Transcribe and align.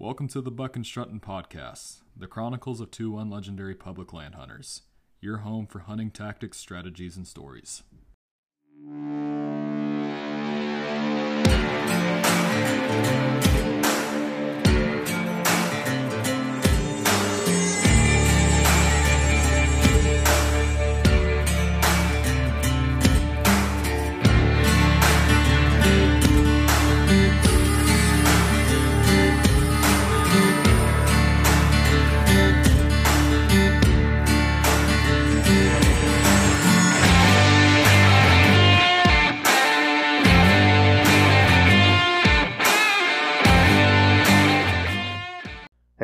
Welcome 0.00 0.28
to 0.28 0.40
the 0.40 0.52
Buck 0.52 0.76
and 0.76 0.84
Strutton 0.84 1.20
Podcast, 1.20 2.02
the 2.16 2.28
chronicles 2.28 2.80
of 2.80 2.92
two 2.92 3.18
unlegendary 3.18 3.74
public 3.74 4.12
land 4.12 4.36
hunters. 4.36 4.82
Your 5.20 5.38
home 5.38 5.66
for 5.66 5.80
hunting 5.80 6.12
tactics, 6.12 6.56
strategies, 6.56 7.16
and 7.16 7.26
stories. 7.26 7.82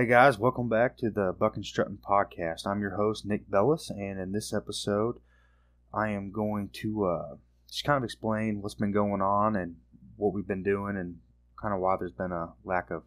Hey 0.05 0.11
guys, 0.11 0.39
welcome 0.39 0.69
back 0.69 0.99
to 0.99 1.09
the 1.09 1.33
Buck 1.33 1.57
and 1.57 1.65
Strutton 1.65 1.97
podcast. 1.97 2.67
I'm 2.67 2.83
your 2.83 2.97
host 2.97 3.25
Nick 3.25 3.51
Bellis, 3.51 3.89
and 3.89 4.21
in 4.21 4.33
this 4.33 4.53
episode, 4.53 5.17
I 5.95 6.11
am 6.11 6.31
going 6.31 6.69
to 6.83 7.07
uh, 7.07 7.37
just 7.71 7.85
kind 7.85 7.97
of 7.97 8.05
explain 8.05 8.61
what's 8.61 8.75
been 8.75 8.93
going 8.93 9.23
on 9.23 9.57
and 9.57 9.77
what 10.19 10.35
we've 10.35 10.47
been 10.47 10.63
doing, 10.63 10.99
and 10.99 11.21
kind 11.59 11.73
of 11.73 11.81
why 11.81 11.97
there's 11.97 12.13
been 12.13 12.33
a 12.33 12.53
lack 12.67 12.91
of 12.91 13.05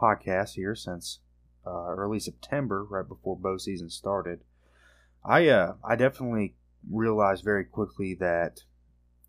podcasts 0.00 0.54
here 0.54 0.76
since 0.76 1.18
uh, 1.66 1.88
early 1.88 2.20
September, 2.20 2.84
right 2.84 3.08
before 3.08 3.36
bow 3.36 3.56
season 3.56 3.90
started. 3.90 4.44
I 5.24 5.48
uh, 5.48 5.74
I 5.82 5.96
definitely 5.96 6.54
realized 6.88 7.42
very 7.42 7.64
quickly 7.64 8.14
that 8.20 8.60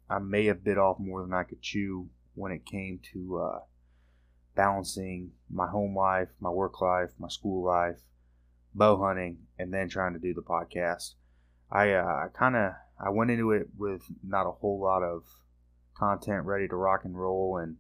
I 0.08 0.20
may 0.20 0.46
have 0.46 0.64
bit 0.64 0.78
off 0.78 1.00
more 1.00 1.24
than 1.24 1.34
I 1.34 1.46
could 1.46 1.64
chew 1.64 2.10
when 2.36 2.52
it 2.52 2.64
came 2.64 3.00
to 3.12 3.40
uh, 3.40 3.60
balancing 4.56 5.32
my 5.50 5.68
home 5.68 5.96
life, 5.96 6.30
my 6.40 6.50
work 6.50 6.82
life, 6.82 7.12
my 7.18 7.28
school 7.28 7.64
life, 7.64 8.00
bow 8.74 8.98
hunting, 8.98 9.38
and 9.58 9.74
then 9.74 9.90
trying 9.90 10.14
to 10.14 10.20
do 10.20 10.34
the 10.34 10.42
podcast. 10.42 11.14
I 11.72 11.92
uh, 11.92 12.28
kind 12.30 12.56
of 12.56 12.74
I 13.04 13.10
went 13.10 13.32
into 13.32 13.52
it 13.52 13.70
with 13.78 14.04
not 14.24 14.48
a 14.48 14.52
whole 14.52 14.80
lot 14.80 15.04
of 15.04 15.24
content 15.96 16.46
ready 16.46 16.68
to 16.68 16.76
rock 16.76 17.06
and 17.06 17.18
roll, 17.18 17.58
and 17.58 17.78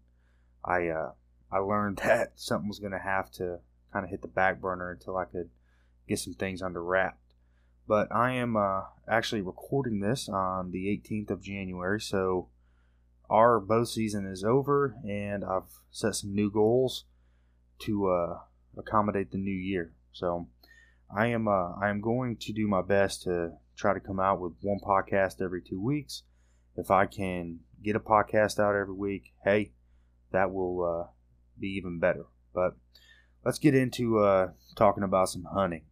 I 0.64 0.88
uh, 0.88 1.11
I 1.52 1.58
learned 1.58 1.97
that 2.03 2.33
something 2.36 2.69
was 2.69 2.80
going 2.80 2.94
to 2.94 2.99
have 2.99 3.31
to 3.31 3.59
kind 3.92 4.05
of 4.05 4.11
hit 4.11 4.22
the 4.22 4.27
back 4.27 4.61
burner 4.61 4.92
until 4.92 5.17
I 5.17 5.25
could 5.25 5.49
get 6.08 6.19
some 6.19 6.33
things 6.33 6.61
under 6.61 6.83
wrapped. 6.83 7.36
But 7.88 8.14
I 8.14 8.31
am 8.33 8.55
uh, 8.55 8.83
actually 9.09 9.42
recording 9.42 9.99
this 9.99 10.30
on 10.30 10.72
the 10.72 10.86
18th 10.86 11.31
of 11.31 11.42
January, 11.42 11.99
so 11.99 12.47
our 13.32 13.62
bow 13.62 13.86
season 13.86 14.28
is 14.28 14.44
over, 14.44 14.96
and 15.08 15.46
I've 15.46 15.72
set 15.90 16.16
some 16.16 16.36
new 16.36 16.52
goals 16.52 17.06
to 17.80 18.10
uh, 18.10 18.40
accommodate 18.78 19.32
the 19.32 19.38
new 19.38 19.56
year. 19.56 19.94
So 20.12 20.48
I 21.16 21.28
am 21.28 21.48
uh, 21.48 21.72
I 21.82 21.90
am 21.90 22.02
going 22.02 22.36
to 22.42 22.52
do 22.52 22.68
my 22.68 22.82
best 22.82 23.23
to 23.23 23.54
try 23.78 23.94
to 23.94 24.02
come 24.02 24.20
out 24.20 24.42
with 24.42 24.54
one 24.62 24.80
podcast 24.80 25.42
every 25.42 25.62
two 25.62 25.82
weeks. 25.82 26.23
If 26.76 26.92
I 26.92 27.06
can 27.06 27.60
get 27.82 27.96
a 27.96 28.02
podcast 28.02 28.60
out 28.60 28.76
every 28.76 28.94
week, 28.94 29.34
hey, 29.45 29.72
that 30.32 30.52
will 30.52 30.84
uh, 30.84 31.08
be 31.58 31.70
even 31.70 32.00
better. 32.00 32.26
But 32.54 32.76
let's 33.45 33.60
get 33.60 33.76
into 33.76 34.20
uh, 34.20 34.52
talking 34.76 35.04
about 35.04 35.30
some 35.30 35.45
hunting. 35.45 35.84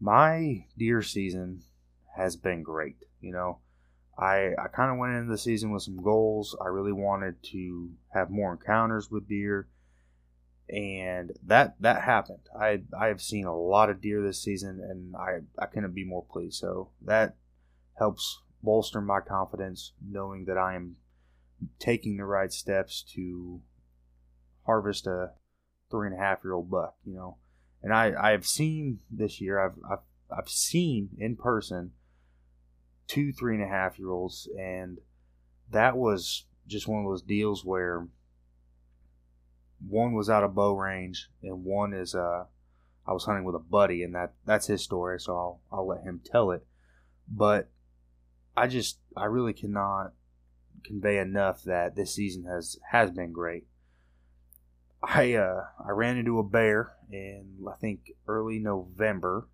My 0.00 0.64
deer 0.76 1.02
season 1.02 1.64
has 2.16 2.36
been 2.36 2.62
great. 2.62 2.96
You 3.20 3.32
know, 3.32 3.58
I, 4.22 4.52
I 4.56 4.68
kind 4.68 4.92
of 4.92 4.98
went 4.98 5.14
into 5.14 5.32
the 5.32 5.38
season 5.38 5.72
with 5.72 5.82
some 5.82 6.00
goals. 6.00 6.56
I 6.60 6.68
really 6.68 6.92
wanted 6.92 7.42
to 7.50 7.90
have 8.14 8.30
more 8.30 8.52
encounters 8.52 9.10
with 9.10 9.28
deer, 9.28 9.68
and 10.68 11.32
that 11.44 11.74
that 11.80 12.02
happened. 12.02 12.48
I 12.58 12.82
I 12.96 13.08
have 13.08 13.20
seen 13.20 13.46
a 13.46 13.56
lot 13.56 13.90
of 13.90 14.00
deer 14.00 14.22
this 14.22 14.40
season, 14.40 14.80
and 14.80 15.16
I 15.16 15.40
I 15.58 15.66
couldn't 15.66 15.94
be 15.94 16.04
more 16.04 16.24
pleased. 16.24 16.60
So 16.60 16.90
that 17.04 17.34
helps 17.98 18.42
bolster 18.62 19.00
my 19.00 19.20
confidence, 19.20 19.92
knowing 20.00 20.44
that 20.44 20.56
I 20.56 20.76
am 20.76 20.96
taking 21.80 22.16
the 22.16 22.24
right 22.24 22.52
steps 22.52 23.04
to 23.14 23.60
harvest 24.66 25.08
a 25.08 25.32
three 25.90 26.06
and 26.06 26.16
a 26.16 26.22
half 26.22 26.44
year 26.44 26.52
old 26.52 26.70
buck. 26.70 26.94
You 27.04 27.14
know, 27.14 27.38
and 27.82 27.92
I 27.92 28.12
I 28.16 28.30
have 28.30 28.46
seen 28.46 29.00
this 29.10 29.40
year. 29.40 29.58
I've 29.58 29.78
I've 29.90 30.04
I've 30.30 30.48
seen 30.48 31.08
in 31.18 31.34
person 31.34 31.90
two 33.12 33.30
three 33.30 33.54
and 33.54 33.62
a 33.62 33.68
half 33.68 33.98
year 33.98 34.10
olds, 34.10 34.48
and 34.58 34.98
that 35.70 35.98
was 35.98 36.46
just 36.66 36.88
one 36.88 37.04
of 37.04 37.10
those 37.10 37.20
deals 37.20 37.62
where 37.62 38.08
one 39.86 40.14
was 40.14 40.30
out 40.30 40.42
of 40.42 40.54
bow 40.54 40.74
range 40.74 41.28
and 41.42 41.64
one 41.64 41.92
is 41.92 42.14
uh 42.14 42.44
I 43.06 43.12
was 43.12 43.24
hunting 43.24 43.44
with 43.44 43.54
a 43.54 43.58
buddy 43.58 44.02
and 44.02 44.14
that 44.14 44.32
that's 44.46 44.68
his 44.68 44.82
story 44.82 45.20
so 45.20 45.36
I'll 45.36 45.60
I'll 45.70 45.86
let 45.86 46.04
him 46.04 46.22
tell 46.24 46.52
it. 46.52 46.64
But 47.28 47.68
I 48.56 48.66
just 48.66 48.98
I 49.14 49.26
really 49.26 49.52
cannot 49.52 50.14
convey 50.82 51.18
enough 51.18 51.64
that 51.64 51.94
this 51.96 52.14
season 52.14 52.44
has 52.44 52.78
has 52.92 53.10
been 53.10 53.32
great. 53.32 53.66
I 55.02 55.34
uh 55.34 55.64
I 55.84 55.90
ran 55.90 56.16
into 56.16 56.38
a 56.38 56.44
bear 56.44 56.94
in 57.10 57.58
I 57.68 57.74
think 57.78 58.12
early 58.26 58.58
November 58.58 59.48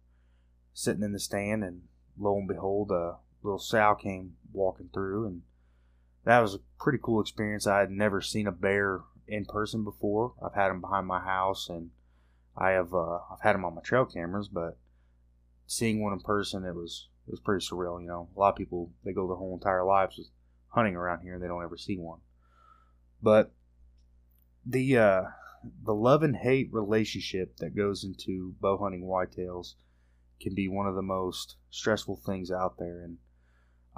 sitting 0.75 1.03
in 1.03 1.13
the 1.13 1.19
stand 1.19 1.65
and 1.65 1.83
lo 2.17 2.37
and 2.39 2.47
behold 2.47 2.93
a 2.93 3.17
little 3.43 3.59
sow 3.59 3.95
came 3.95 4.35
walking 4.53 4.91
through, 4.93 5.27
and 5.27 5.43
that 6.25 6.41
was 6.41 6.55
a 6.55 6.61
pretty 6.79 6.99
cool 7.03 7.21
experience. 7.21 7.67
I 7.67 7.81
had 7.81 7.91
never 7.91 8.21
seen 8.21 8.47
a 8.47 8.53
bear 8.53 9.01
in 9.27 9.45
person 9.45 9.85
before. 9.85 10.35
I've 10.45 10.55
had 10.55 10.69
them 10.69 10.81
behind 10.81 11.07
my 11.07 11.21
house, 11.21 11.69
and 11.69 11.91
I 12.57 12.71
have 12.71 12.93
uh, 12.93 13.19
I've 13.31 13.43
had 13.43 13.55
them 13.55 13.65
on 13.65 13.75
my 13.75 13.83
trail 13.83 14.05
cameras, 14.05 14.49
but 14.49 14.77
seeing 15.67 16.03
one 16.03 16.13
in 16.13 16.21
person, 16.21 16.65
it 16.65 16.75
was 16.75 17.09
it 17.27 17.31
was 17.31 17.41
pretty 17.41 17.65
surreal. 17.65 18.01
You 18.01 18.09
know, 18.09 18.29
a 18.35 18.39
lot 18.39 18.51
of 18.51 18.57
people 18.57 18.91
they 19.05 19.13
go 19.13 19.27
their 19.27 19.37
whole 19.37 19.55
entire 19.55 19.85
lives 19.85 20.31
hunting 20.69 20.97
around 20.97 21.21
here, 21.23 21.35
and 21.35 21.43
they 21.43 21.49
don't 21.49 21.63
ever 21.63 21.77
see 21.77 21.97
one. 21.97 22.21
But 23.23 23.53
the 24.67 24.99
uh, 24.99 25.23
the 25.85 25.95
love 25.95 26.23
and 26.23 26.37
hate 26.37 26.73
relationship 26.73 27.57
that 27.59 27.77
goes 27.77 28.05
into 28.05 28.55
bow 28.61 28.79
hunting 28.79 29.03
whitetails 29.03 29.75
can 30.41 30.55
be 30.55 30.69
one 30.69 30.87
of 30.87 30.95
the 30.95 31.03
most 31.03 31.57
stressful 31.71 32.17
things 32.17 32.51
out 32.51 32.79
there, 32.79 33.03
and 33.03 33.19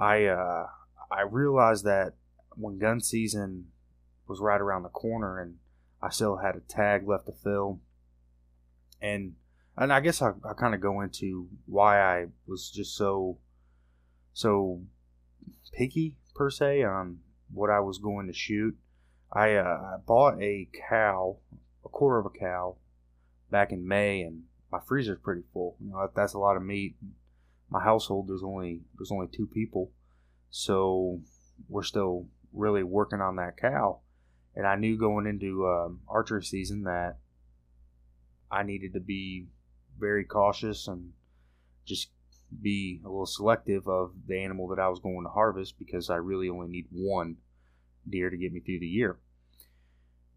I 0.01 0.25
uh, 0.25 0.67
I 1.11 1.23
realized 1.23 1.85
that 1.85 2.15
when 2.57 2.79
gun 2.79 3.01
season 3.01 3.67
was 4.27 4.41
right 4.41 4.61
around 4.61 4.83
the 4.83 4.89
corner, 4.89 5.39
and 5.39 5.57
I 6.03 6.09
still 6.09 6.39
had 6.39 6.57
a 6.57 6.61
tag 6.61 7.07
left 7.07 7.27
to 7.27 7.33
fill, 7.33 7.81
and 9.01 9.35
and 9.77 9.93
I 9.93 10.01
guess 10.01 10.23
I, 10.23 10.31
I 10.49 10.55
kind 10.55 10.75
of 10.75 10.81
go 10.81 11.01
into 11.03 11.49
why 11.67 12.01
I 12.01 12.27
was 12.47 12.71
just 12.71 12.97
so 12.97 13.39
so 14.33 14.83
picky 15.73 16.17
per 16.35 16.51
se 16.51 16.83
on 16.83 17.19
what 17.53 17.71
I 17.71 17.81
was 17.81 17.99
going 17.99 18.27
to 18.27 18.33
shoot. 18.33 18.77
I 19.33 19.55
uh, 19.55 19.99
bought 20.07 20.41
a 20.43 20.69
cow, 20.89 21.37
a 21.85 21.89
quarter 21.89 22.19
of 22.19 22.27
a 22.27 22.39
cow, 22.39 22.77
back 23.51 23.71
in 23.71 23.87
May, 23.87 24.23
and 24.23 24.45
my 24.73 24.81
freezer's 24.81 25.19
pretty 25.23 25.43
full. 25.53 25.77
You 25.81 25.91
know, 25.91 26.11
that's 26.15 26.33
a 26.33 26.39
lot 26.39 26.57
of 26.57 26.63
meat 26.63 26.97
my 27.71 27.83
household 27.83 28.29
there's 28.29 28.43
only 28.43 28.81
there's 28.99 29.13
only 29.13 29.29
two 29.29 29.47
people, 29.47 29.91
so 30.51 31.21
we're 31.69 31.83
still 31.83 32.27
really 32.53 32.83
working 32.83 33.21
on 33.21 33.37
that 33.37 33.57
cow. 33.57 34.01
And 34.57 34.67
I 34.67 34.75
knew 34.75 34.99
going 34.99 35.27
into 35.27 35.67
um, 35.69 36.01
archery 36.09 36.43
season 36.43 36.83
that 36.83 37.19
I 38.51 38.65
needed 38.65 38.95
to 38.95 39.01
be 39.01 39.47
very 39.99 40.25
cautious 40.25 40.89
and 40.89 41.13
just 41.87 42.11
be 42.61 43.01
a 43.05 43.09
little 43.09 43.27
selective 43.27 43.87
of 43.87 44.13
the 44.27 44.43
animal 44.43 44.67
that 44.69 44.81
I 44.81 44.89
was 44.89 44.99
going 44.99 45.23
to 45.23 45.31
harvest 45.31 45.79
because 45.79 46.11
I 46.11 46.17
really 46.17 46.49
only 46.49 46.67
need 46.67 46.87
one 46.91 47.37
deer 48.09 48.29
to 48.29 48.37
get 48.37 48.53
me 48.53 48.61
through 48.61 48.81
the 48.81 48.87
year. 48.87 49.19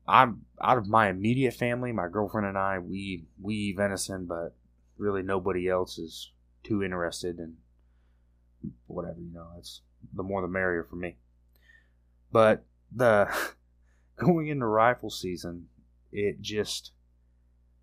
I'm 0.07 0.45
out 0.62 0.77
of 0.77 0.88
my 0.88 1.09
immediate 1.09 1.53
family, 1.53 1.91
my 1.91 2.07
girlfriend 2.07 2.47
and 2.47 2.57
I, 2.57 2.77
we 2.79 3.25
we 3.41 3.56
eat 3.56 3.77
venison, 3.77 4.25
but 4.25 4.53
really 4.97 5.24
nobody 5.24 5.68
else 5.69 5.97
is 5.97 6.31
too 6.63 6.83
interested 6.83 7.38
and 7.38 7.56
whatever, 8.88 9.19
you 9.19 9.33
know, 9.33 9.48
it's 9.57 9.81
the 10.13 10.24
more 10.24 10.42
the 10.42 10.48
merrier 10.48 10.86
for 10.89 10.95
me. 10.95 11.18
But 12.31 12.65
the 12.92 13.30
going 14.18 14.48
into 14.48 14.65
rifle 14.65 15.10
season, 15.10 15.68
it 16.12 16.42
just 16.42 16.92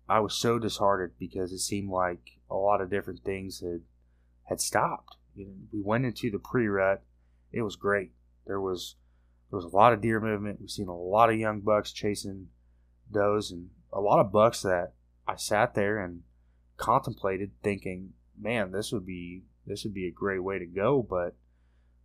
I 0.09 0.19
was 0.19 0.33
so 0.33 0.59
disheartened 0.59 1.13
because 1.19 1.51
it 1.51 1.59
seemed 1.59 1.89
like 1.89 2.39
a 2.49 2.55
lot 2.55 2.81
of 2.81 2.89
different 2.89 3.23
things 3.23 3.61
had 3.61 3.81
had 4.45 4.59
stopped. 4.59 5.15
You 5.35 5.45
know, 5.45 5.53
we 5.71 5.81
went 5.81 6.05
into 6.05 6.29
the 6.29 6.39
pre-rut. 6.39 7.01
It 7.51 7.61
was 7.61 7.75
great. 7.75 8.11
There 8.45 8.59
was 8.59 8.95
there 9.49 9.57
was 9.57 9.65
a 9.65 9.75
lot 9.75 9.93
of 9.93 10.01
deer 10.01 10.19
movement. 10.19 10.59
We've 10.59 10.69
seen 10.69 10.87
a 10.87 10.97
lot 10.97 11.29
of 11.29 11.37
young 11.37 11.61
bucks 11.61 11.91
chasing 11.91 12.47
does, 13.11 13.51
and 13.51 13.69
a 13.91 13.99
lot 13.99 14.19
of 14.19 14.31
bucks 14.31 14.61
that 14.61 14.93
I 15.27 15.35
sat 15.35 15.75
there 15.75 15.99
and 15.99 16.23
contemplated, 16.77 17.51
thinking, 17.61 18.13
"Man, 18.41 18.71
this 18.71 18.91
would 18.91 19.05
be 19.05 19.43
this 19.65 19.83
would 19.83 19.93
be 19.93 20.07
a 20.07 20.11
great 20.11 20.39
way 20.39 20.59
to 20.59 20.65
go." 20.65 21.01
But 21.01 21.35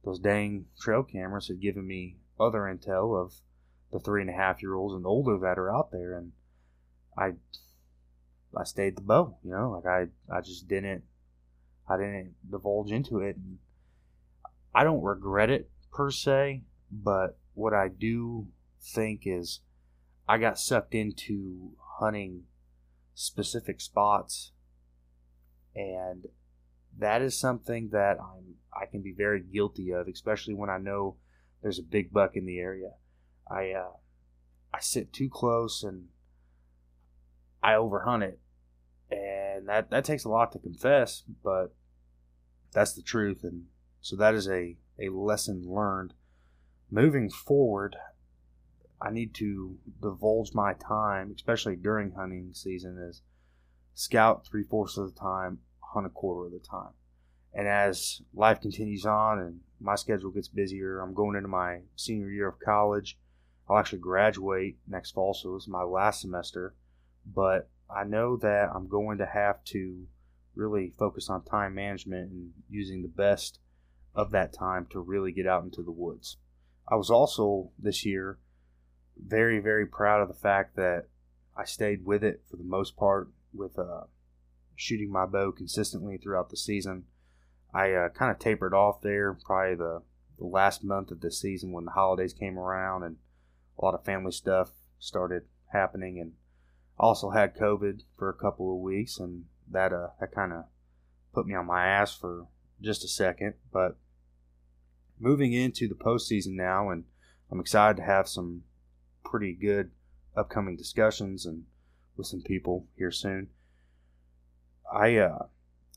those 0.04 0.20
dang 0.20 0.66
trail 0.78 1.02
cameras 1.02 1.48
had 1.48 1.60
given 1.60 1.86
me 1.86 2.18
other 2.38 2.60
intel 2.60 3.20
of 3.20 3.40
the 3.90 3.98
three 3.98 4.20
and 4.20 4.30
a 4.30 4.34
half 4.34 4.62
year 4.62 4.74
olds 4.74 4.94
and 4.94 5.06
older 5.06 5.38
that 5.38 5.58
are 5.58 5.74
out 5.74 5.90
there, 5.90 6.16
and 6.16 6.32
I 7.16 7.34
I 8.54 8.64
stayed 8.64 8.96
the 8.96 9.02
bow. 9.02 9.38
You 9.42 9.50
know, 9.50 9.70
like 9.70 9.86
I 9.86 10.08
I 10.34 10.40
just 10.42 10.68
didn't 10.68 11.04
I 11.88 11.96
didn't 11.96 12.34
divulge 12.50 12.90
into 12.90 13.20
it. 13.20 13.36
And 13.36 13.58
I 14.74 14.84
don't 14.84 15.02
regret 15.02 15.50
it 15.50 15.70
per 15.92 16.10
se, 16.10 16.64
but 16.90 17.38
what 17.54 17.72
I 17.72 17.88
do 17.88 18.48
think 18.80 19.22
is 19.24 19.60
I 20.28 20.38
got 20.38 20.58
sucked 20.58 20.94
into 20.94 21.72
hunting 21.98 22.44
specific 23.14 23.80
spots 23.80 24.52
and 25.76 26.24
that 26.98 27.22
is 27.22 27.38
something 27.38 27.90
that 27.92 28.18
I'm 28.18 28.54
I 28.74 28.86
can 28.86 29.02
be 29.02 29.12
very 29.12 29.40
guilty 29.40 29.92
of, 29.92 30.08
especially 30.08 30.54
when 30.54 30.70
I 30.70 30.78
know 30.78 31.16
there's 31.62 31.78
a 31.78 31.84
big 31.84 32.12
buck 32.12 32.32
in 32.34 32.46
the 32.46 32.58
area. 32.58 32.92
I 33.50 33.72
uh, 33.72 33.92
I 34.72 34.80
sit 34.80 35.12
too 35.12 35.28
close 35.30 35.82
and 35.82 36.08
I 37.62 37.72
overhunt 37.72 38.22
it, 38.22 38.40
and 39.10 39.68
that 39.68 39.90
that 39.90 40.04
takes 40.04 40.24
a 40.24 40.30
lot 40.30 40.52
to 40.52 40.58
confess, 40.58 41.22
but 41.44 41.74
that's 42.72 42.92
the 42.92 43.02
truth, 43.02 43.40
and 43.44 43.66
so 44.00 44.16
that 44.16 44.34
is 44.34 44.48
a 44.48 44.76
a 44.98 45.10
lesson 45.10 45.64
learned. 45.66 46.14
Moving 46.90 47.28
forward, 47.30 47.96
I 49.00 49.10
need 49.10 49.34
to 49.34 49.78
divulge 50.00 50.54
my 50.54 50.74
time, 50.74 51.32
especially 51.34 51.76
during 51.76 52.12
hunting 52.12 52.50
season, 52.52 52.96
is 52.98 53.22
scout 53.92 54.46
three 54.46 54.62
fourths 54.62 54.96
of 54.96 55.12
the 55.12 55.20
time, 55.20 55.58
hunt 55.92 56.06
a 56.06 56.10
quarter 56.10 56.46
of 56.46 56.52
the 56.52 56.66
time. 56.66 56.92
And 57.54 57.66
as 57.66 58.20
life 58.34 58.60
continues 58.60 59.06
on 59.06 59.38
and 59.38 59.60
my 59.80 59.94
schedule 59.94 60.30
gets 60.30 60.48
busier, 60.48 61.00
I'm 61.00 61.14
going 61.14 61.36
into 61.36 61.48
my 61.48 61.80
senior 61.96 62.30
year 62.30 62.48
of 62.48 62.60
college. 62.60 63.18
I'll 63.68 63.78
actually 63.78 63.98
graduate 64.00 64.78
next 64.86 65.12
fall, 65.12 65.34
so 65.34 65.56
it's 65.56 65.66
my 65.66 65.82
last 65.82 66.20
semester. 66.20 66.74
But 67.26 67.70
I 67.94 68.04
know 68.04 68.36
that 68.36 68.70
I'm 68.74 68.88
going 68.88 69.18
to 69.18 69.26
have 69.26 69.64
to 69.64 70.06
really 70.54 70.92
focus 70.98 71.28
on 71.28 71.44
time 71.44 71.74
management 71.74 72.30
and 72.30 72.50
using 72.68 73.02
the 73.02 73.08
best 73.08 73.58
of 74.14 74.30
that 74.30 74.52
time 74.52 74.86
to 74.90 75.00
really 75.00 75.32
get 75.32 75.46
out 75.46 75.64
into 75.64 75.82
the 75.82 75.92
woods. 75.92 76.38
I 76.88 76.96
was 76.96 77.10
also 77.10 77.70
this 77.78 78.04
year 78.04 78.38
very, 79.16 79.60
very 79.60 79.86
proud 79.86 80.22
of 80.22 80.28
the 80.28 80.34
fact 80.34 80.76
that 80.76 81.06
I 81.56 81.64
stayed 81.64 82.04
with 82.04 82.22
it 82.22 82.42
for 82.50 82.56
the 82.56 82.64
most 82.64 82.96
part 82.96 83.28
with 83.52 83.78
uh, 83.78 84.04
shooting 84.76 85.10
my 85.10 85.26
bow 85.26 85.50
consistently 85.52 86.18
throughout 86.18 86.50
the 86.50 86.56
season. 86.56 87.04
I 87.74 87.92
uh, 87.92 88.08
kind 88.10 88.30
of 88.30 88.38
tapered 88.38 88.74
off 88.74 89.00
there 89.00 89.34
probably 89.34 89.74
the, 89.74 90.02
the 90.38 90.46
last 90.46 90.84
month 90.84 91.10
of 91.10 91.20
the 91.20 91.30
season 91.30 91.72
when 91.72 91.84
the 91.84 91.90
holidays 91.92 92.32
came 92.32 92.58
around 92.58 93.02
and 93.02 93.16
a 93.78 93.84
lot 93.84 93.94
of 93.94 94.04
family 94.04 94.32
stuff 94.32 94.70
started 94.98 95.42
happening 95.72 96.18
and 96.20 96.32
also 96.98 97.30
had 97.30 97.56
COVID 97.56 98.02
for 98.16 98.28
a 98.28 98.34
couple 98.34 98.74
of 98.74 98.80
weeks 98.80 99.18
and 99.18 99.44
that 99.70 99.92
uh 99.92 100.08
that 100.20 100.32
kind 100.32 100.52
of 100.52 100.64
put 101.34 101.46
me 101.46 101.54
on 101.54 101.66
my 101.66 101.86
ass 101.86 102.14
for 102.14 102.46
just 102.80 103.04
a 103.04 103.08
second. 103.08 103.54
But 103.72 103.96
moving 105.18 105.52
into 105.52 105.88
the 105.88 105.94
postseason 105.94 106.54
now, 106.54 106.90
and 106.90 107.04
I'm 107.50 107.60
excited 107.60 107.98
to 107.98 108.02
have 108.02 108.28
some 108.28 108.62
pretty 109.24 109.52
good 109.52 109.90
upcoming 110.36 110.76
discussions 110.76 111.46
and 111.46 111.64
with 112.16 112.26
some 112.26 112.42
people 112.42 112.86
here 112.96 113.10
soon. 113.10 113.48
I 114.92 115.16
uh 115.16 115.46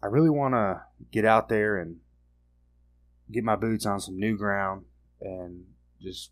I 0.01 0.07
really 0.07 0.29
want 0.29 0.53
to 0.53 0.81
get 1.11 1.25
out 1.25 1.49
there 1.49 1.77
and 1.77 1.97
get 3.31 3.43
my 3.43 3.55
boots 3.55 3.85
on 3.85 3.99
some 3.99 4.17
new 4.17 4.37
ground 4.37 4.85
and 5.21 5.65
just 6.01 6.31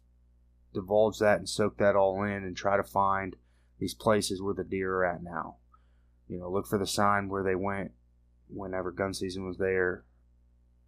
divulge 0.73 1.19
that 1.19 1.39
and 1.39 1.49
soak 1.49 1.77
that 1.77 1.95
all 1.95 2.23
in 2.23 2.43
and 2.43 2.55
try 2.55 2.77
to 2.77 2.83
find 2.83 3.35
these 3.79 3.93
places 3.93 4.41
where 4.41 4.53
the 4.53 4.63
deer 4.63 4.93
are 4.95 5.05
at 5.05 5.23
now. 5.23 5.57
You 6.27 6.39
know, 6.39 6.49
look 6.49 6.67
for 6.67 6.77
the 6.77 6.87
sign 6.87 7.29
where 7.29 7.43
they 7.43 7.55
went 7.55 7.91
whenever 8.49 8.91
gun 8.91 9.13
season 9.13 9.45
was 9.45 9.57
there 9.57 10.05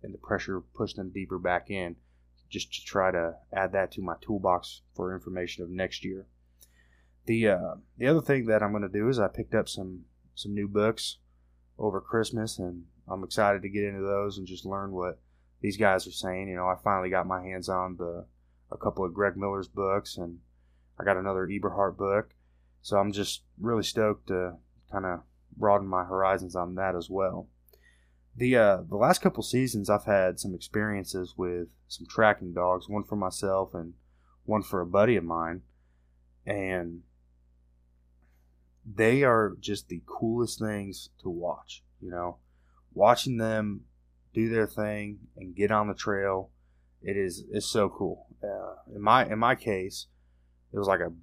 and 0.02 0.14
the 0.14 0.18
pressure 0.18 0.62
pushed 0.62 0.96
them 0.96 1.12
deeper 1.12 1.38
back 1.38 1.70
in 1.70 1.98
just 2.50 2.74
to 2.74 2.84
try 2.84 3.12
to 3.12 3.36
add 3.54 3.74
that 3.74 3.92
to 3.92 4.02
my 4.02 4.16
toolbox 4.22 4.82
for 4.96 5.14
information 5.14 5.64
of 5.64 5.70
next 5.70 6.04
year. 6.04 6.26
The 7.26 7.50
uh, 7.50 7.76
the 7.98 8.08
other 8.08 8.22
thing 8.22 8.46
that 8.48 8.64
I'm 8.64 8.72
going 8.72 8.82
to 8.82 8.90
do 8.90 9.08
is 9.08 9.20
I 9.20 9.28
picked 9.28 9.54
up 9.54 9.70
some 9.70 10.06
some 10.34 10.54
new 10.54 10.68
books 10.68 11.18
over 11.80 12.02
Christmas 12.02 12.60
and 12.60 12.84
I'm 13.08 13.24
excited 13.24 13.64
to 13.64 13.70
get 13.70 13.86
into 13.86 14.02
those 14.02 14.38
and 14.38 14.46
just 14.46 14.66
learn 14.66 14.92
what 14.92 15.20
these 15.62 15.78
guys 15.78 16.08
are 16.08 16.12
saying. 16.12 16.48
You 16.48 16.56
know, 16.56 16.68
I 16.68 16.76
finally 16.84 17.10
got 17.10 17.28
my 17.28 17.42
hands 17.42 17.70
on 17.70 17.98
the 17.98 18.26
a 18.72 18.78
couple 18.78 19.04
of 19.04 19.14
Greg 19.14 19.36
Miller's 19.36 19.68
books, 19.68 20.18
and 20.18 20.40
I 21.00 21.04
got 21.04 21.18
another 21.18 21.48
Eberhart 21.48 21.98
book. 21.98 22.36
So 22.82 22.98
I'm 22.98 23.12
just 23.12 23.44
really 23.60 23.84
stoked 23.84 24.28
to 24.28 24.58
kind 24.92 25.06
of 25.06 25.22
broaden 25.58 25.88
my 25.88 26.04
horizons 26.04 26.56
on 26.56 26.76
that 26.76 26.96
as 26.96 27.10
well. 27.10 27.48
The 28.36 28.56
uh, 28.56 28.78
the 28.88 28.96
last 28.96 29.22
couple 29.22 29.44
seasons, 29.44 29.90
I've 29.90 30.06
had 30.06 30.40
some 30.40 30.54
experiences 30.54 31.34
with 31.36 31.68
some 31.88 32.06
tracking 32.08 32.54
dogs, 32.54 32.88
one 32.88 33.04
for 33.04 33.16
myself 33.16 33.74
and 33.74 33.94
one 34.46 34.62
for 34.62 34.82
a 34.82 34.86
buddy 34.86 35.16
of 35.16 35.24
mine, 35.24 35.62
and 36.46 37.02
they 38.96 39.24
are 39.24 39.56
just 39.60 39.88
the 39.88 40.02
coolest 40.06 40.60
things 40.60 41.10
to 41.22 41.30
watch. 41.30 41.84
You 42.02 42.12
know, 42.12 42.38
watching 42.94 43.38
them 43.38 43.82
do 44.34 44.50
their 44.50 44.68
thing 44.68 45.20
and 45.38 45.56
get 45.56 45.72
on 45.72 45.88
the 45.88 45.94
trail, 45.94 46.50
it 47.02 47.18
is 47.18 47.44
it's 47.52 47.66
so 47.66 47.90
cool. 47.90 48.28
Uh, 48.44 48.76
in 48.96 49.02
my 49.02 49.26
in 49.26 49.40
my 49.40 49.56
case, 49.56 50.08
it 50.74 50.78
was 50.78 50.88
like 50.88 51.02
a 51.02 51.14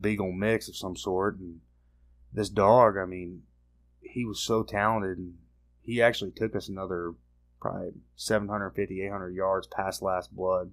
beagle 0.00 0.32
mix 0.32 0.68
of 0.68 0.76
some 0.76 0.96
sort, 0.96 1.38
and 1.38 1.60
this 2.32 2.48
dog, 2.48 2.96
I 2.96 3.04
mean, 3.04 3.42
he 4.00 4.24
was 4.24 4.40
so 4.40 4.62
talented, 4.62 5.18
and 5.18 5.34
he 5.82 6.02
actually 6.02 6.32
took 6.32 6.56
us 6.56 6.68
another 6.68 7.14
probably 7.60 7.92
750, 8.16 9.02
800 9.02 9.34
yards 9.34 9.66
past 9.66 10.02
last 10.02 10.34
blood. 10.34 10.70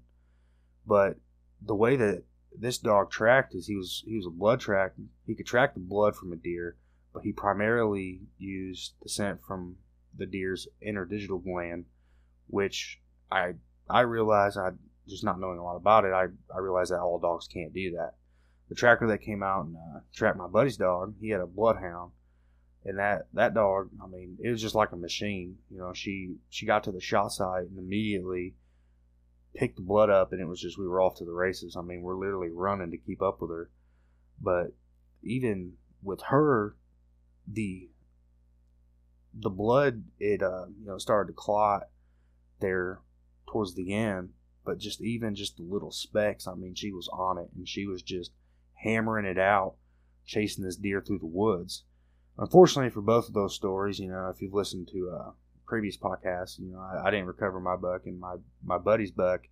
But 0.86 1.18
the 1.62 1.76
way 1.76 1.96
that 1.96 2.24
this 2.58 2.78
dog 2.78 3.12
tracked 3.12 3.56
is 3.56 3.68
he 3.68 3.76
was 3.76 4.04
he 4.06 4.16
was 4.16 4.26
a 4.26 4.32
blood 4.32 4.60
track. 4.60 4.94
He 5.26 5.36
could 5.36 5.46
track 5.46 5.74
the 5.74 5.80
blood 5.80 6.16
from 6.16 6.34
a 6.34 6.36
deer, 6.36 6.76
but 7.14 7.24
he 7.24 7.32
primarily 7.32 8.22
used 8.38 8.94
the 9.02 9.10
scent 9.10 9.44
from 9.44 9.78
the 10.18 10.26
deer's 10.26 10.68
interdigital 10.86 11.44
gland, 11.44 11.86
which 12.48 13.00
I 13.32 13.56
I 13.90 14.02
realized 14.02 14.58
I 14.58 14.72
just 15.08 15.24
not 15.24 15.40
knowing 15.40 15.60
a 15.60 15.64
lot 15.64 15.76
about 15.76 16.06
it, 16.06 16.14
I 16.14 16.28
I 16.54 16.60
realized 16.60 16.92
that 16.92 17.00
all 17.00 17.20
dogs 17.20 17.48
can't 17.48 17.74
do 17.74 17.92
that. 17.92 18.16
The 18.70 18.76
tracker 18.76 19.08
that 19.08 19.20
came 19.20 19.44
out 19.44 19.66
and 19.66 19.76
uh, 19.76 20.00
tracked 20.14 20.38
my 20.38 20.48
buddy's 20.48 20.78
dog, 20.78 21.16
he 21.20 21.30
had 21.30 21.42
a 21.42 21.48
bloodhound, 21.48 22.12
and 22.86 23.00
that 23.00 23.28
that 23.34 23.54
dog, 23.54 23.90
I 24.02 24.08
mean, 24.08 24.38
it 24.42 24.50
was 24.50 24.62
just 24.62 24.76
like 24.76 24.92
a 24.92 24.98
machine. 24.98 25.58
You 25.70 25.80
know, 25.80 25.94
she 25.94 26.36
she 26.50 26.66
got 26.66 26.84
to 26.86 26.92
the 26.92 27.02
shot 27.02 27.30
site 27.30 27.68
and 27.68 27.78
immediately 27.78 28.56
picked 29.54 29.76
the 29.76 29.82
blood 29.82 30.10
up, 30.10 30.32
and 30.32 30.42
it 30.42 30.48
was 30.48 30.62
just 30.62 30.78
we 30.78 30.88
were 30.88 31.02
off 31.02 31.16
to 31.18 31.26
the 31.26 31.34
races. 31.34 31.76
I 31.76 31.82
mean, 31.82 32.02
we're 32.02 32.18
literally 32.18 32.50
running 32.50 32.92
to 32.92 32.98
keep 32.98 33.22
up 33.22 33.42
with 33.42 33.52
her. 33.52 33.70
But 34.42 34.74
even 35.24 35.74
with 36.02 36.22
her, 36.24 36.76
the 37.48 37.90
the 39.34 39.50
blood 39.50 40.04
it 40.20 40.42
uh 40.42 40.66
you 40.80 40.86
know 40.86 40.98
started 40.98 41.32
to 41.32 41.36
clot 41.36 41.84
there 42.60 43.00
towards 43.48 43.76
the 43.76 43.94
end 43.94 44.30
but 44.66 44.78
just 44.78 45.02
even 45.02 45.36
just 45.36 45.58
the 45.58 45.64
little 45.64 45.92
specks 45.92 46.48
i 46.48 46.54
mean 46.54 46.76
she 46.76 46.92
was 46.92 47.08
on 47.14 47.38
it 47.38 47.50
and 47.56 47.68
she 47.68 47.86
was 47.86 48.02
just 48.02 48.32
hammering 48.84 49.26
it 49.26 49.38
out 49.40 49.76
chasing 50.26 50.64
this 50.64 50.76
deer 50.76 51.02
through 51.02 51.20
the 51.20 51.26
woods 51.26 51.84
unfortunately 52.38 52.90
for 52.90 53.02
both 53.02 53.28
of 53.28 53.34
those 53.34 53.56
stories 53.56 54.00
you 54.00 54.10
know 54.10 54.30
if 54.30 54.42
you've 54.42 54.54
listened 54.54 54.88
to 54.88 55.10
uh 55.10 55.32
previous 55.72 55.96
podcast, 55.96 56.60
you 56.60 56.72
know 56.72 56.80
I, 56.80 57.08
I 57.08 57.12
didn't 57.12 57.28
recover 57.28 57.62
my 57.62 57.78
buck 57.78 58.02
and 58.06 58.20
my 58.20 58.36
my 58.62 58.78
buddy's 58.78 59.12
buck 59.12 59.44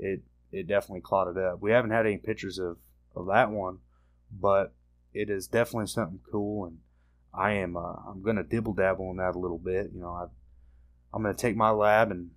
it 0.00 0.22
it 0.50 0.66
definitely 0.66 1.02
clotted 1.02 1.38
up 1.38 1.60
we 1.62 1.70
haven't 1.70 1.92
had 1.92 2.06
any 2.06 2.18
pictures 2.18 2.58
of 2.58 2.76
of 3.14 3.28
that 3.28 3.50
one 3.50 3.78
but 4.32 4.74
it 5.14 5.30
is 5.30 5.46
definitely 5.46 5.86
something 5.86 6.18
cool 6.28 6.66
and 6.66 6.78
I 7.32 7.52
am 7.52 7.76
uh, 7.76 7.94
I'm 8.08 8.22
gonna 8.22 8.42
dibble 8.42 8.74
dabble 8.74 9.10
in 9.10 9.18
that 9.18 9.36
a 9.36 9.38
little 9.38 9.58
bit. 9.58 9.90
You 9.94 10.00
know, 10.00 10.10
I 10.10 10.26
I'm 11.14 11.22
gonna 11.22 11.34
take 11.34 11.56
my 11.56 11.70
lab 11.70 12.10
and 12.10 12.30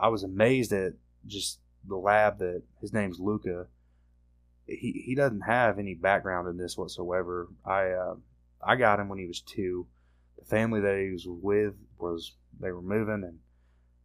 I 0.00 0.08
was 0.08 0.22
amazed 0.22 0.72
at 0.72 0.92
just 1.26 1.58
the 1.86 1.96
lab 1.96 2.38
that 2.38 2.62
his 2.80 2.92
name's 2.92 3.18
Luca. 3.18 3.66
He 4.66 5.02
he 5.04 5.14
doesn't 5.14 5.42
have 5.42 5.78
any 5.78 5.94
background 5.94 6.48
in 6.48 6.56
this 6.56 6.76
whatsoever. 6.76 7.48
I 7.64 7.90
uh, 7.90 8.14
I 8.64 8.76
got 8.76 9.00
him 9.00 9.08
when 9.08 9.18
he 9.18 9.26
was 9.26 9.40
two. 9.40 9.86
Family 10.46 10.80
that 10.80 10.98
he 10.98 11.10
was 11.10 11.26
with 11.26 11.74
was 11.98 12.32
they 12.58 12.70
were 12.70 12.82
moving 12.82 13.24
and 13.24 13.38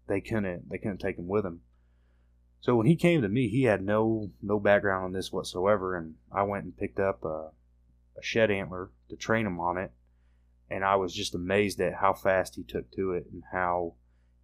they 0.08 0.22
couldn't 0.22 0.70
they 0.70 0.78
couldn't 0.78 1.00
take 1.00 1.18
him 1.18 1.28
with 1.28 1.44
them. 1.44 1.62
So 2.62 2.76
when 2.76 2.86
he 2.86 2.96
came 2.96 3.22
to 3.22 3.30
me, 3.30 3.48
he 3.48 3.64
had 3.64 3.84
no 3.84 4.32
no 4.42 4.60
background 4.60 5.06
on 5.06 5.14
this 5.14 5.32
whatsoever, 5.32 5.98
and 5.98 6.16
I 6.32 6.44
went 6.44 6.66
and 6.66 6.78
picked 6.78 7.00
up 7.00 7.24
a, 7.24 7.50
a 8.18 8.22
shed 8.22 8.52
antler 8.52 8.92
to 9.10 9.16
train 9.16 9.48
him 9.48 9.60
on 9.60 9.78
it, 9.78 9.92
and 10.70 10.84
I 10.84 10.96
was 10.96 11.14
just 11.14 11.34
amazed 11.34 11.82
at 11.82 11.96
how 11.96 12.14
fast 12.14 12.56
he 12.56 12.64
took 12.64 12.92
to 12.92 13.14
it 13.14 13.28
and 13.32 13.44
how 13.52 13.96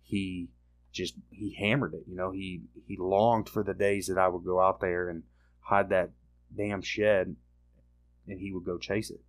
he 0.02 0.50
just 0.92 1.16
he 1.30 1.56
hammered 1.60 1.94
it. 1.94 2.06
You 2.08 2.16
know, 2.16 2.32
he 2.32 2.62
he 2.88 2.98
longed 2.98 3.50
for 3.50 3.64
the 3.64 3.74
days 3.74 4.08
that 4.08 4.18
I 4.18 4.28
would 4.28 4.44
go 4.44 4.60
out 4.60 4.80
there 4.80 5.10
and 5.10 5.24
hide 5.60 5.90
that 5.90 6.12
damn 6.56 6.82
shed, 6.82 7.36
and 8.28 8.40
he 8.40 8.52
would 8.52 8.66
go 8.66 8.78
chase 8.78 9.12
it. 9.12 9.22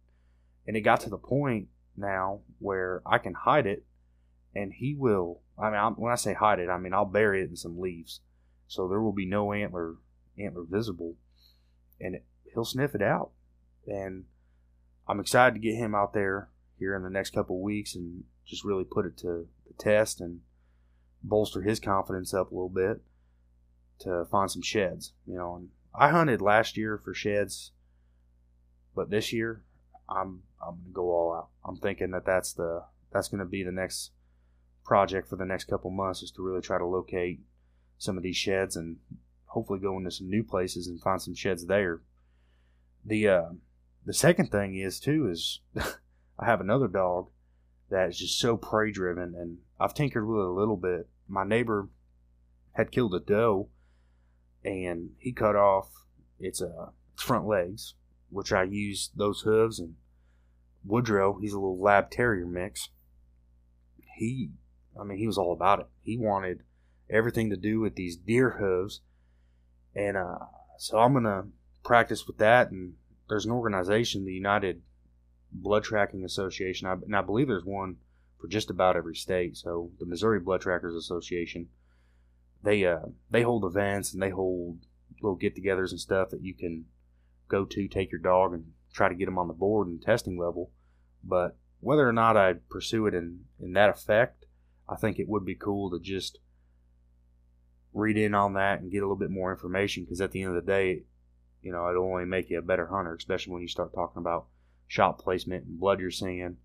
And 0.67 0.77
it 0.77 0.81
got 0.81 1.01
to 1.01 1.11
the 1.11 1.19
point 1.19 1.69
now 1.99 2.41
where 2.59 3.03
I 3.07 3.19
can 3.19 3.35
hide 3.35 3.67
it, 3.67 3.85
and 4.55 4.73
he 4.73 4.95
will. 4.95 5.43
I 5.59 5.71
mean, 5.71 5.81
I'm, 5.81 5.95
when 5.95 6.13
I 6.13 6.17
say 6.17 6.35
hide 6.35 6.59
it, 6.59 6.69
I 6.69 6.79
mean 6.79 6.95
I'll 6.95 7.05
bury 7.05 7.43
it 7.43 7.51
in 7.51 7.57
some 7.57 7.79
leaves, 7.79 8.21
so 8.67 8.89
there 8.89 9.01
will 9.01 9.13
be 9.13 9.27
no 9.27 9.53
antler 9.53 9.97
antler 10.39 10.65
visible, 10.69 11.17
and 12.01 12.17
it, 12.17 12.25
he'll 12.53 12.65
sniff 12.65 12.95
it 12.95 13.03
out. 13.03 13.31
And 13.87 14.25
I'm 15.09 15.21
excited 15.21 15.55
to 15.55 15.61
get 15.61 15.75
him 15.75 15.95
out 15.95 16.13
there 16.13 16.51
here 16.79 16.95
in 16.95 17.03
the 17.03 17.11
next 17.11 17.31
couple 17.31 17.61
weeks 17.61 17.95
and 17.95 18.25
just 18.47 18.65
really 18.65 18.85
put 18.85 19.07
it 19.07 19.17
to 19.19 19.47
the 19.67 19.75
test 19.79 20.21
and 20.21 20.41
bolster 21.23 21.63
his 21.63 21.81
confidence 21.81 22.33
up 22.33 22.51
a 22.51 22.55
little 22.55 22.69
bit 22.69 23.03
to 24.01 24.27
find 24.31 24.51
some 24.51 24.63
sheds. 24.63 25.13
You 25.27 25.37
know, 25.37 25.57
and 25.57 25.69
I 25.95 26.11
hunted 26.11 26.41
last 26.41 26.77
year 26.77 27.01
for 27.03 27.15
sheds, 27.15 27.73
but 28.95 29.11
this 29.11 29.33
year 29.33 29.65
I'm 30.09 30.43
I'm 30.61 30.77
gonna 30.77 30.93
go 30.93 31.11
all 31.11 31.35
out. 31.35 31.49
I'm 31.65 31.77
thinking 31.77 32.11
that 32.13 32.27
that's 32.27 32.53
the 32.53 32.85
that's 33.13 33.29
gonna 33.29 33.45
be 33.45 33.63
the 33.63 33.73
next 33.73 34.13
project 34.85 35.29
for 35.29 35.37
the 35.37 35.45
next 35.45 35.65
couple 35.65 35.91
months 35.91 36.23
is 36.23 36.31
to 36.33 36.43
really 36.43 36.63
try 36.63 36.79
to 36.79 36.87
locate 36.87 37.41
some 37.99 38.17
of 38.17 38.23
these 38.23 38.37
sheds 38.37 38.75
and 38.77 38.97
hopefully 39.47 39.79
go 39.79 39.97
into 39.99 40.11
some 40.11 40.31
new 40.31 40.43
places 40.43 40.87
and 40.87 41.01
find 41.01 41.21
some 41.21 41.35
sheds 41.35 41.67
there. 41.67 42.01
The 43.05 43.29
uh, 43.29 43.49
the 44.05 44.15
second 44.15 44.51
thing 44.51 44.77
is 44.77 44.99
too 45.01 45.29
is 45.31 45.61
I 46.39 46.47
have 46.47 46.61
another 46.61 46.89
dog 46.89 47.29
that 47.91 48.09
is 48.09 48.19
just 48.19 48.39
so 48.39 48.57
prey 48.57 48.91
driven, 48.91 49.35
and 49.35 49.59
I've 49.81 49.95
tinkered 49.95 50.27
with 50.27 50.39
it 50.39 50.47
a 50.47 50.51
little 50.51 50.77
bit. 50.77 51.09
My 51.29 51.45
neighbor 51.45 51.89
had 52.73 52.93
killed 52.93 53.15
a 53.15 53.21
doe, 53.21 53.69
and 54.65 55.11
he 55.19 55.33
cut 55.33 55.57
off 55.57 55.91
its 56.39 56.63
uh 56.63 56.91
front 57.15 57.47
legs, 57.47 57.95
which 58.31 58.53
I 58.53 58.63
used 58.65 59.17
those 59.17 59.43
hooves 59.43 59.79
and 59.79 59.97
Woodrow. 60.85 61.39
He's 61.41 61.53
a 61.53 61.59
little 61.59 61.81
lab 61.81 62.11
terrier 62.11 62.47
mix. 62.47 62.89
He, 64.17 64.51
I 64.99 65.05
mean, 65.05 65.19
he 65.19 65.27
was 65.27 65.39
all 65.39 65.53
about 65.53 65.81
it. 65.81 65.87
He 66.03 66.17
wanted 66.17 66.63
everything 67.11 67.51
to 67.51 67.57
do 67.57 67.81
with 67.81 67.95
these 67.95 68.17
deer 68.17 68.57
hooves, 68.59 69.01
and 69.95 70.17
uh, 70.17 70.39
so 70.79 70.99
I'm 70.99 71.15
gonna 71.15 71.47
practice 71.85 72.27
with 72.27 72.39
that. 72.39 72.71
And 72.71 72.95
there's 73.29 73.45
an 73.45 73.53
organization, 73.53 74.25
the 74.25 74.33
United 74.33 74.83
Blood 75.53 75.85
Tracking 75.85 76.25
Association, 76.25 76.87
I, 76.87 76.93
and 76.93 77.17
I 77.17 77.23
believe 77.23 77.49
there's 77.49 77.65
one 77.65 77.97
for 78.41 78.49
just 78.49 78.71
about 78.71 78.97
every 78.97 79.17
state. 79.17 79.57
So 79.57 79.91
the 79.99 80.07
Missouri 80.07 80.41
Blood 80.41 80.61
Trackers 80.61 80.95
Association, 80.95 81.69
they 82.63 82.85
uh, 82.85 83.07
they 83.31 83.43
hold 83.43 83.65
events 83.65 84.13
and 84.13 84.23
they 84.23 84.31
hold 84.31 84.79
little 85.21 85.37
get-togethers 85.37 85.91
and 85.91 86.01
stuff 86.01 86.31
that 86.31 86.43
you 86.43 86.55
can 86.55 86.85
go 87.49 87.65
to, 87.65 87.89
take 87.89 88.13
your 88.13 88.21
dog, 88.21 88.53
and 88.53 88.73
try 88.93 89.09
to 89.09 89.15
get 89.15 89.27
them 89.27 89.39
on 89.39 89.49
the 89.49 89.55
board 89.55 89.89
and 89.89 90.01
testing 90.01 90.39
level. 90.39 90.71
But 91.23 91.57
whether 91.81 92.09
or 92.09 92.13
not 92.13 92.37
I 92.37 92.55
pursue 92.69 93.07
it 93.07 93.15
in 93.15 93.45
in 93.61 93.73
that 93.75 93.91
effect, 93.91 94.47
I 94.89 94.97
think 94.97 95.19
it 95.19 95.29
would 95.29 95.45
be 95.45 95.55
cool 95.55 95.91
to 95.91 96.01
just 96.01 96.39
read 97.93 98.17
in 98.17 98.35
on 98.35 98.55
that 98.55 98.81
and 98.81 98.91
get 98.91 98.99
a 98.99 99.07
little 99.07 99.17
bit 99.17 99.31
more 99.31 99.51
information 99.51 100.05
because 100.05 100.21
at 100.21 100.33
the 100.33 100.43
end 100.43 100.57
of 100.57 100.65
the 100.65 100.71
day, 100.71 101.03
you 101.63 101.73
know, 101.73 101.89
it'll 101.89 102.05
only 102.05 102.25
make 102.25 102.51
you 102.51 102.59
a 102.59 102.63
better 102.63 102.87
hunter, 102.87 103.15
especially 103.15 103.53
when 103.53 103.63
you 103.63 103.69
start 103.69 103.93
talking 103.93 104.21
about 104.21 104.47
shot 104.87 105.19
placement 105.19 105.65
and 105.65 105.81
blood 105.81 106.01
you're 106.01 106.11
seeing. 106.11 106.57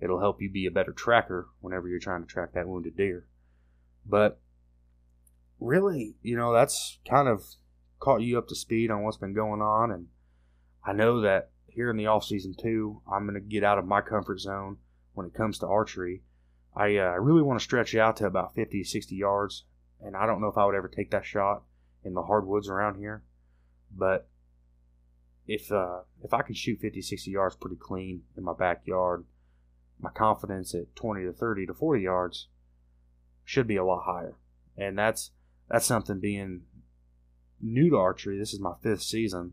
It'll 0.00 0.20
help 0.20 0.42
you 0.42 0.50
be 0.50 0.66
a 0.66 0.70
better 0.70 0.92
tracker 0.92 1.48
whenever 1.60 1.88
you're 1.88 2.00
trying 2.00 2.22
to 2.22 2.28
track 2.28 2.52
that 2.54 2.66
wounded 2.66 2.96
deer. 2.96 3.26
But 4.04 4.40
really, 5.60 6.16
you 6.22 6.36
know, 6.36 6.52
that's 6.52 6.98
kind 7.08 7.28
of 7.28 7.44
caught 8.00 8.20
you 8.20 8.36
up 8.36 8.48
to 8.48 8.56
speed 8.56 8.90
on 8.90 9.02
what's 9.02 9.16
been 9.16 9.32
going 9.32 9.62
on. 9.62 9.92
And 9.92 10.08
I 10.84 10.92
know 10.92 11.20
that 11.20 11.51
here 11.74 11.90
in 11.90 11.96
the 11.96 12.06
off 12.06 12.24
season 12.24 12.54
too, 12.54 13.00
I'm 13.10 13.26
going 13.26 13.34
to 13.34 13.40
get 13.40 13.64
out 13.64 13.78
of 13.78 13.86
my 13.86 14.00
comfort 14.00 14.40
zone 14.40 14.78
when 15.14 15.26
it 15.26 15.34
comes 15.34 15.58
to 15.58 15.66
archery. 15.66 16.22
I 16.74 16.96
uh, 16.96 17.16
really 17.18 17.42
want 17.42 17.58
to 17.58 17.64
stretch 17.64 17.94
out 17.94 18.16
to 18.16 18.26
about 18.26 18.54
50, 18.54 18.84
60 18.84 19.14
yards. 19.14 19.64
And 20.00 20.16
I 20.16 20.26
don't 20.26 20.40
know 20.40 20.48
if 20.48 20.58
I 20.58 20.64
would 20.64 20.74
ever 20.74 20.88
take 20.88 21.10
that 21.10 21.24
shot 21.24 21.62
in 22.04 22.14
the 22.14 22.22
hardwoods 22.22 22.68
around 22.68 22.96
here. 22.96 23.22
But 23.94 24.28
if 25.46 25.70
uh, 25.70 26.00
if 26.22 26.32
I 26.32 26.42
can 26.42 26.54
shoot 26.54 26.80
50, 26.80 27.02
60 27.02 27.30
yards 27.30 27.56
pretty 27.56 27.76
clean 27.76 28.22
in 28.36 28.44
my 28.44 28.54
backyard, 28.54 29.24
my 30.00 30.10
confidence 30.10 30.74
at 30.74 30.94
20 30.96 31.24
to 31.24 31.32
30 31.32 31.66
to 31.66 31.74
40 31.74 32.02
yards 32.02 32.48
should 33.44 33.66
be 33.66 33.76
a 33.76 33.84
lot 33.84 34.04
higher. 34.04 34.34
And 34.76 34.98
that's 34.98 35.30
that's 35.68 35.86
something 35.86 36.20
being 36.20 36.62
new 37.60 37.90
to 37.90 37.96
archery. 37.96 38.38
This 38.38 38.52
is 38.52 38.60
my 38.60 38.74
fifth 38.82 39.02
season. 39.02 39.52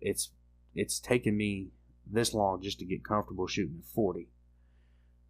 It's 0.00 0.30
it's 0.74 0.98
taken 0.98 1.36
me 1.36 1.68
this 2.10 2.34
long 2.34 2.62
just 2.62 2.78
to 2.78 2.84
get 2.84 3.04
comfortable 3.04 3.46
shooting 3.46 3.80
at 3.80 3.94
40. 3.94 4.28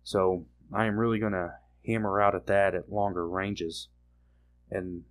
So 0.02 0.46
I 0.72 0.86
am 0.86 0.98
really 0.98 1.18
going 1.18 1.32
to 1.32 1.54
hammer 1.86 2.20
out 2.20 2.34
at 2.34 2.46
that 2.46 2.74
at 2.74 2.92
longer 2.92 3.26
ranges. 3.28 3.88
And 4.70 5.04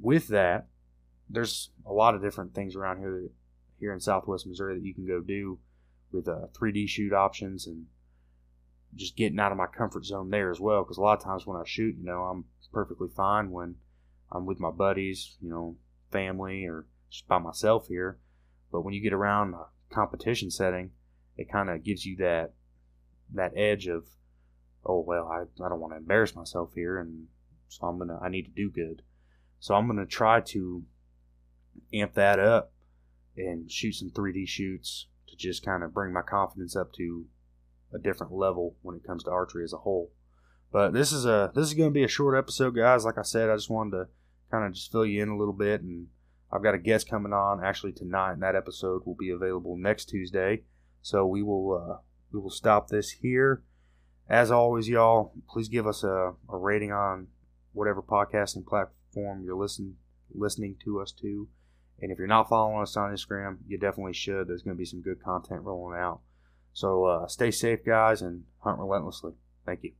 with 0.00 0.28
that, 0.28 0.66
there's 1.28 1.70
a 1.86 1.92
lot 1.92 2.14
of 2.14 2.22
different 2.22 2.54
things 2.54 2.76
around 2.76 2.98
here 2.98 3.22
that 3.22 3.30
here 3.80 3.92
in 3.92 4.00
Southwest 4.00 4.46
Missouri 4.46 4.74
that 4.74 4.84
you 4.84 4.94
can 4.94 5.06
go 5.06 5.20
do 5.20 5.58
with 6.12 6.28
uh, 6.28 6.46
3D 6.58 6.88
shoot 6.88 7.12
options 7.12 7.66
and 7.66 7.86
just 8.94 9.16
getting 9.16 9.38
out 9.40 9.52
of 9.52 9.58
my 9.58 9.66
comfort 9.66 10.04
zone 10.04 10.30
there 10.30 10.50
as 10.50 10.60
well. 10.60 10.84
Because 10.84 10.96
a 10.96 11.02
lot 11.02 11.18
of 11.18 11.24
times 11.24 11.46
when 11.46 11.60
I 11.60 11.64
shoot, 11.66 11.96
you 11.98 12.04
know, 12.04 12.22
I'm 12.22 12.44
perfectly 12.72 13.08
fine 13.14 13.50
when 13.50 13.76
I'm 14.30 14.46
with 14.46 14.60
my 14.60 14.70
buddies, 14.70 15.36
you 15.40 15.50
know, 15.50 15.76
family, 16.10 16.64
or 16.64 16.86
just 17.10 17.26
by 17.26 17.38
myself 17.38 17.88
here. 17.88 18.18
But 18.74 18.80
when 18.80 18.92
you 18.92 19.00
get 19.00 19.12
around 19.12 19.54
a 19.54 19.66
competition 19.94 20.50
setting, 20.50 20.90
it 21.36 21.48
kind 21.48 21.70
of 21.70 21.84
gives 21.84 22.04
you 22.04 22.16
that 22.16 22.54
that 23.32 23.52
edge 23.56 23.86
of, 23.86 24.04
oh 24.84 24.98
well, 24.98 25.28
I, 25.28 25.42
I 25.64 25.68
don't 25.68 25.78
want 25.78 25.92
to 25.92 25.98
embarrass 25.98 26.34
myself 26.34 26.72
here, 26.74 26.98
and 26.98 27.28
so 27.68 27.86
I'm 27.86 27.98
gonna 27.98 28.18
I 28.20 28.28
need 28.28 28.46
to 28.46 28.50
do 28.50 28.72
good. 28.72 29.02
So 29.60 29.76
I'm 29.76 29.86
gonna 29.86 30.06
try 30.06 30.40
to 30.40 30.82
amp 31.92 32.14
that 32.14 32.40
up 32.40 32.72
and 33.36 33.70
shoot 33.70 33.92
some 33.92 34.10
3D 34.10 34.48
shoots 34.48 35.06
to 35.28 35.36
just 35.36 35.64
kind 35.64 35.84
of 35.84 35.94
bring 35.94 36.12
my 36.12 36.22
confidence 36.22 36.74
up 36.74 36.92
to 36.94 37.26
a 37.94 38.00
different 38.00 38.32
level 38.32 38.74
when 38.82 38.96
it 38.96 39.06
comes 39.06 39.22
to 39.22 39.30
archery 39.30 39.62
as 39.62 39.72
a 39.72 39.78
whole. 39.78 40.10
But 40.72 40.92
this 40.92 41.12
is 41.12 41.26
a 41.26 41.52
this 41.54 41.68
is 41.68 41.74
going 41.74 41.90
to 41.90 41.94
be 41.94 42.02
a 42.02 42.08
short 42.08 42.36
episode, 42.36 42.74
guys. 42.74 43.04
Like 43.04 43.18
I 43.18 43.22
said, 43.22 43.50
I 43.50 43.54
just 43.54 43.70
wanted 43.70 43.98
to 43.98 44.08
kind 44.50 44.66
of 44.66 44.72
just 44.72 44.90
fill 44.90 45.06
you 45.06 45.22
in 45.22 45.28
a 45.28 45.38
little 45.38 45.54
bit, 45.54 45.80
and 45.80 46.08
I've 46.54 46.62
got 46.62 46.74
a 46.74 46.78
guest 46.78 47.08
coming 47.08 47.32
on 47.32 47.64
actually 47.64 47.92
tonight, 47.92 48.34
and 48.34 48.42
that 48.42 48.54
episode 48.54 49.02
will 49.04 49.16
be 49.16 49.30
available 49.30 49.76
next 49.76 50.04
Tuesday. 50.04 50.62
So 51.02 51.26
we 51.26 51.42
will 51.42 51.72
uh, 51.72 51.96
we 52.32 52.40
will 52.40 52.50
stop 52.50 52.88
this 52.88 53.10
here. 53.10 53.62
As 54.28 54.50
always, 54.50 54.88
y'all, 54.88 55.34
please 55.50 55.68
give 55.68 55.86
us 55.86 56.04
a, 56.04 56.32
a 56.48 56.56
rating 56.56 56.92
on 56.92 57.26
whatever 57.72 58.00
podcasting 58.00 58.64
platform 58.64 59.42
you're 59.44 59.56
listening 59.56 59.96
listening 60.32 60.76
to 60.84 61.00
us 61.00 61.12
to. 61.12 61.48
And 62.00 62.10
if 62.10 62.18
you're 62.18 62.26
not 62.26 62.48
following 62.48 62.82
us 62.82 62.96
on 62.96 63.12
Instagram, 63.12 63.58
you 63.66 63.78
definitely 63.78 64.14
should. 64.14 64.48
There's 64.48 64.62
going 64.62 64.76
to 64.76 64.78
be 64.78 64.84
some 64.84 65.02
good 65.02 65.22
content 65.22 65.62
rolling 65.62 65.98
out. 65.98 66.20
So 66.72 67.04
uh, 67.04 67.26
stay 67.28 67.50
safe, 67.50 67.84
guys, 67.84 68.20
and 68.20 68.44
hunt 68.58 68.78
relentlessly. 68.78 69.32
Thank 69.64 69.84
you. 69.84 69.92